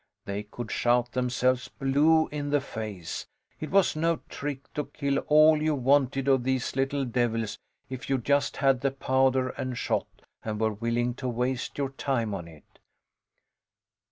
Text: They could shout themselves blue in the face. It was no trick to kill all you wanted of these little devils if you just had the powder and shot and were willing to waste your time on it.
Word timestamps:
They 0.25 0.41
could 0.41 0.71
shout 0.71 1.11
themselves 1.11 1.67
blue 1.67 2.25
in 2.29 2.49
the 2.49 2.59
face. 2.59 3.27
It 3.59 3.69
was 3.69 3.95
no 3.95 4.15
trick 4.29 4.73
to 4.73 4.85
kill 4.85 5.19
all 5.27 5.61
you 5.61 5.75
wanted 5.75 6.27
of 6.27 6.43
these 6.43 6.75
little 6.75 7.05
devils 7.05 7.59
if 7.87 8.09
you 8.09 8.17
just 8.17 8.57
had 8.57 8.81
the 8.81 8.89
powder 8.89 9.49
and 9.49 9.77
shot 9.77 10.07
and 10.43 10.59
were 10.59 10.73
willing 10.73 11.13
to 11.21 11.29
waste 11.29 11.77
your 11.77 11.89
time 11.91 12.33
on 12.33 12.47
it. 12.47 12.79